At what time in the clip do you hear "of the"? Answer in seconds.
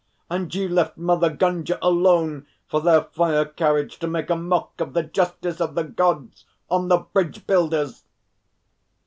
4.81-5.03, 5.61-5.83